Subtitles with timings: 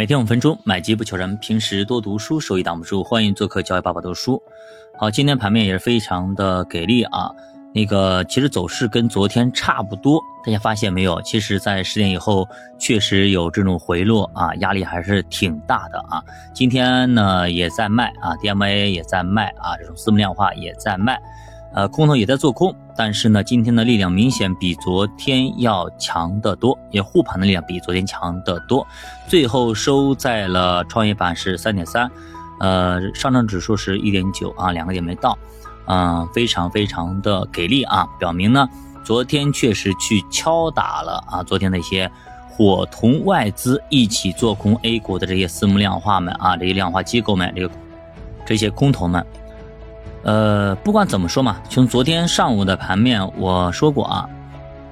[0.00, 1.36] 每天五分钟，买机不求人。
[1.36, 3.04] 平时多读书，收益挡不住。
[3.04, 4.42] 欢迎做客教育爸爸读书。
[4.98, 7.30] 好，今天盘面也是非常的给力啊。
[7.74, 11.20] 那个其实走势跟昨天差不多，大家发现没有？
[11.20, 16.24] 其实，在十点以后确实有这种回落啊，压力还是挺大的啊。
[16.54, 21.20] 今天呢也在卖啊，DMA 也在卖啊，这种私募量化也在卖。
[21.72, 28.84] 呃，空头也在做空，但是呢，今天的力量明显比昨天要强得多，也护盘的力量比昨天强得多。
[29.28, 32.10] 最后收在了创业板是三点三，
[32.58, 35.38] 呃，上证指数是一点九啊，两个点没到，
[35.86, 38.68] 嗯，非常非常的给力啊，表明呢，
[39.04, 42.10] 昨天确实去敲打了啊，昨天那些
[42.50, 47.72] 伙同外资一起做空 A 股的这些私募量化们啊，这些量化机构们，这个
[48.44, 49.24] 这些空头们。
[50.22, 54.28] 呃，不管怎么说嘛，从昨天上午的盘面我说过啊，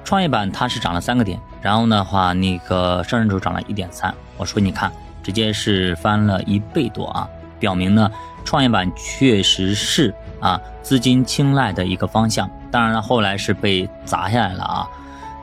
[0.03, 8.09] 创业板它是涨了三个点，然后的话那个上证指数涨了一点三，我说你看，直接是翻了一倍多啊，表明呢
[8.43, 14.87] 创业板确实是啊资金青睐的一个方向，当然了后来是被砸下来了啊，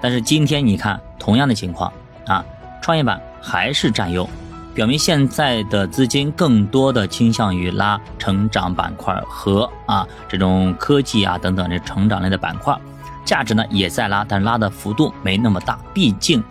[0.02, 1.92] 但是今天你看同样的情况
[2.26, 2.44] 啊，
[2.82, 4.28] 创业板还是占优。
[4.76, 12.78] 表明现在的资金更多的倾向于拉成长板块和啊这种科技啊等等这成长类的板块，
[13.24, 15.78] 价值呢也在拉，但是拉的幅度没那么大。
[15.94, 16.44] 毕竟，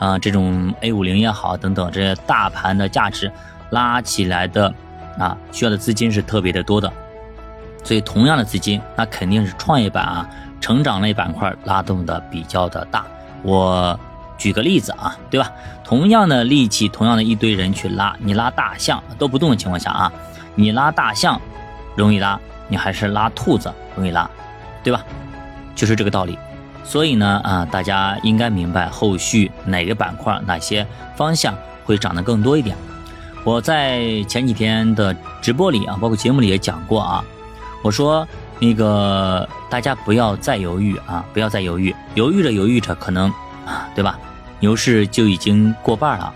[0.00, 3.30] 啊这种 A 五零也好等等这些大盘的价值
[3.70, 4.74] 拉起来的
[5.16, 6.92] 啊需要的资金是特别的多的，
[7.84, 10.28] 所以同样的资金，那肯定是创业板啊
[10.60, 13.06] 成长类板块拉动的比较的大。
[13.44, 13.96] 我。
[14.38, 15.50] 举个例子啊，对吧？
[15.84, 20.12] 同样的力气，同样的一堆人去拉，你拉大象都不动的情况下啊，
[20.54, 21.40] 你拉大象
[21.96, 24.30] 容易拉，你还是拉兔子容易拉，
[24.82, 25.04] 对吧？
[25.74, 26.38] 就是这个道理。
[26.84, 30.86] 所以呢，啊，大家应该明白后续哪个板块、哪些
[31.16, 32.76] 方向会涨得更多一点。
[33.44, 37.24] 我在前几天的直播里啊，包括节目里也讲过啊，
[37.82, 38.26] 我说
[38.58, 43.30] 那个大家不要再犹豫啊，不要再犹豫，犹豫着犹豫着可能
[43.66, 44.18] 啊，对吧？
[44.60, 46.34] 牛市就已经过半了，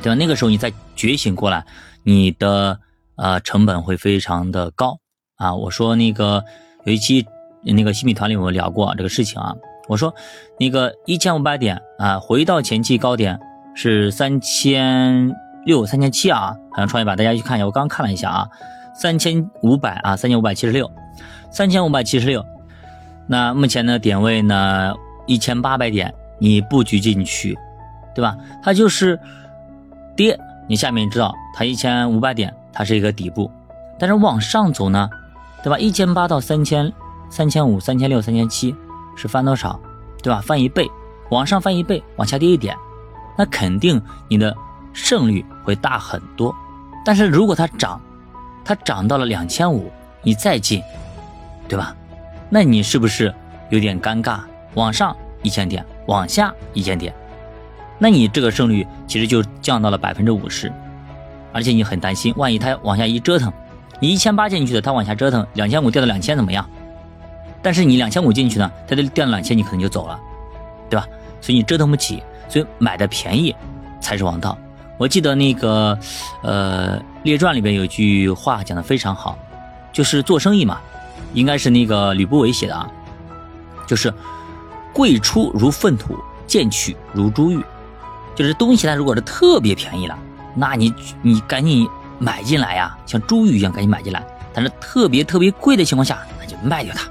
[0.00, 0.14] 对吧？
[0.14, 1.64] 那个时候你再觉醒过来，
[2.04, 2.78] 你的
[3.16, 5.00] 呃成本会非常的高
[5.36, 5.52] 啊！
[5.54, 6.44] 我说那个
[6.84, 7.26] 有一期
[7.62, 9.52] 那个新米团里我聊过这个事情啊，
[9.88, 10.14] 我说
[10.58, 13.36] 那个一千五百点啊，回到前期高点
[13.74, 15.34] 是三千
[15.64, 18.48] 六、三千七啊，好像创业板大家去看一下，我刚看了一下啊，
[18.94, 20.88] 三千五百啊，三千五百七十六，
[21.50, 22.46] 三千五百七十六，
[23.26, 24.94] 那目前的点位呢
[25.26, 26.14] 一千八百点。
[26.38, 27.56] 你布局进去，
[28.14, 28.36] 对吧？
[28.62, 29.18] 它就是
[30.14, 30.38] 跌，
[30.68, 33.50] 你下面知道它一千五百点，它是一个底部，
[33.98, 35.08] 但是往上走呢，
[35.62, 35.78] 对吧？
[35.78, 36.92] 一千八到三千、
[37.30, 38.74] 三千五、三千六、三千七
[39.16, 39.78] 是翻多少，
[40.22, 40.40] 对吧？
[40.40, 40.88] 翻一倍，
[41.30, 42.76] 往上翻一倍，往下跌一点，
[43.36, 44.54] 那肯定你的
[44.92, 46.54] 胜率会大很多。
[47.04, 48.00] 但是如果它涨，
[48.64, 49.90] 它涨到了两千五，
[50.22, 50.82] 你再进，
[51.68, 51.94] 对吧？
[52.48, 53.34] 那你是不是
[53.70, 54.40] 有点尴尬？
[54.74, 55.84] 往上一千点。
[56.06, 57.12] 往下一千点，
[57.98, 60.72] 那你这个胜率其实就降到了百分之五十，
[61.52, 63.52] 而且你很担心，万一它往下一折腾，
[64.00, 66.68] 你一千八进去的，它往下折腾，两千五掉到两千怎么样？
[67.62, 70.20] 但是你两千五进去呢，它就掉到两千，你可能就走了，
[70.88, 71.06] 对吧？
[71.40, 73.54] 所以你折腾不起，所以买的便宜
[74.00, 74.56] 才是王道。
[74.98, 75.98] 我记得那个
[76.42, 79.36] 呃《列传》里边有句话讲的非常好，
[79.92, 80.78] 就是做生意嘛，
[81.34, 82.88] 应该是那个吕不韦写的啊，
[83.86, 84.12] 就是。
[84.96, 87.62] 贵出如粪土，贱取如珠玉，
[88.34, 90.18] 就是东西它如果是特别便宜了，
[90.54, 90.90] 那你
[91.20, 91.86] 你赶紧
[92.18, 94.26] 买进来呀，像珠玉一样赶紧买进来。
[94.54, 97.06] 但是特别特别贵的情况下，那就卖掉它，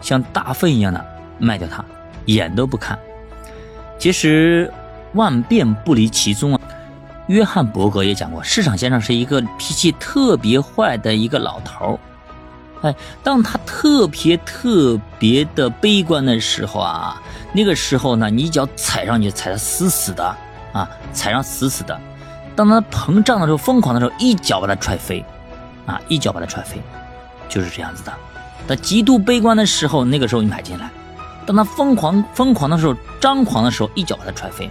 [0.00, 1.04] 像大粪一样的
[1.40, 1.84] 卖掉它，
[2.26, 2.96] 眼都不看。
[3.98, 4.72] 其实
[5.14, 6.60] 万变不离其宗啊。
[7.26, 11.98] 约翰伯格也讲过，市场先生是一个脾气特别坏的一个老头。
[12.82, 17.22] 哎，当他特别特别的悲观的时候啊，
[17.52, 20.36] 那个时候呢，你一脚踩上去，踩得死死的
[20.72, 21.98] 啊，踩上死死的。
[22.56, 25.24] 当他膨胀的时候，疯狂的时候，一脚把他踹飞，
[25.86, 26.82] 啊，一脚把他踹飞，
[27.48, 28.12] 就是这样子的。
[28.66, 30.86] 他极度悲观的时候，那个时候你买进来；
[31.46, 34.68] 当他疯狂疯狂的时候，张狂的时候，一脚把他踹飞。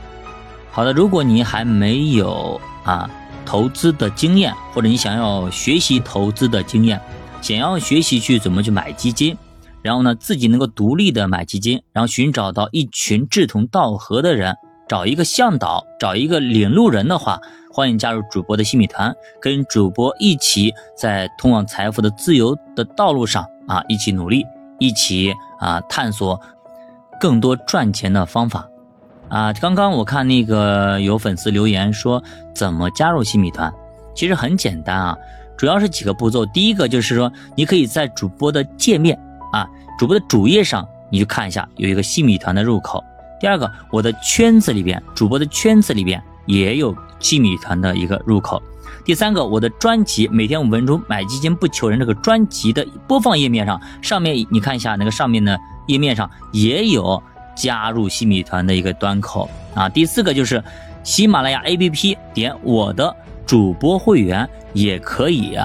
[0.69, 3.09] 好的，如果你还没有啊
[3.45, 6.99] 投资的经验，或者你想要学习投资的经验。
[7.41, 9.35] 想要学习去怎么去买基金，
[9.81, 14.55] 然后呢，自己能够独立的买基金，然后寻找到一群志同道合的人，
[14.87, 17.39] 找一个向导，找一个领路人的话，
[17.73, 24.45] 欢迎加入主播的新米团，跟主播一起在通往财富的自由的道路上啊，一起努力，
[24.77, 26.39] 一起啊探索
[27.19, 28.67] 更多赚钱的方法。
[29.29, 32.21] 啊，刚刚我看那个有粉丝留言说
[32.53, 33.73] 怎么加入新米团，
[34.13, 35.17] 其实很简单啊，
[35.61, 36.43] 主要是几个步骤。
[36.43, 39.15] 第一个就是说，你可以在主播的界面
[39.51, 43.03] 啊，主播的主页上，你去看一下有一个新米团的入口。
[43.39, 48.59] 第二个，我的圈子里边，主播的圈子里边也有新米团的一个入口。
[49.05, 55.55] 第三个，我的专辑每天五分钟买基金不求人这个专辑的播放页面上，上面你看一下那个上面的
[55.85, 57.21] 页面上也有
[57.55, 59.87] 加入新米团的一个端口啊。
[59.87, 60.63] 第四个就是
[61.03, 63.15] 喜马拉雅 APP 点我的
[63.51, 65.59] 主播会员也可以，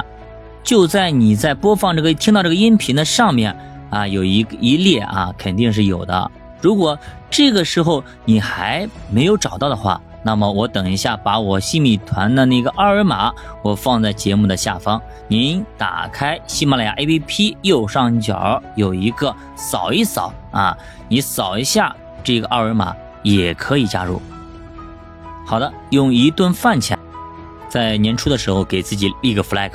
[0.64, 3.56] 就在你在播放这个听到这个音频的上面
[3.90, 6.28] 啊，有一一列啊，肯定是有的。
[6.60, 6.98] 如果
[7.30, 20.76] 这个时候你还没有找到的话，那么我等一下把我新米团的那个二维码我放在节目的下方，您打开喜马拉雅 APP 右上角有一个扫一扫啊，
[21.08, 21.94] 你扫一下
[22.24, 22.92] 这个二维码
[23.22, 24.20] 也可以加入。
[25.46, 26.98] 好的，用一顿饭钱，
[27.76, 29.70] 在年初的时候给自己立个 flag，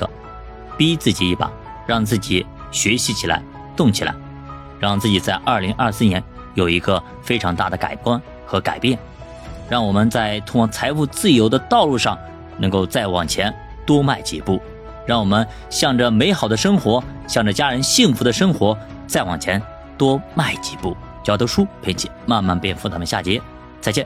[0.76, 1.48] 逼自己一把，
[1.86, 3.40] 让自己学习起来，
[3.76, 4.12] 动起来，
[4.80, 6.20] 让自己在二零二四年。
[6.54, 8.98] 有一个非常大的改观和改变，
[9.68, 12.18] 让我们在通往财富自由的道路上
[12.58, 13.54] 能够再往前
[13.86, 14.60] 多迈几步，
[15.06, 18.76] 让我们向着美好的生活，向着家人幸福的生活
[19.06, 19.62] 再往前
[19.96, 20.96] 多迈几步。
[21.22, 23.40] 教读书陪你慢慢变富，咱们下节
[23.80, 24.04] 再见。